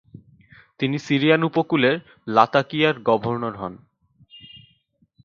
[0.79, 1.95] তিনি সিরিয়ান উপকূলের
[2.27, 3.73] লাতাকিয়ার গভর্নর হন।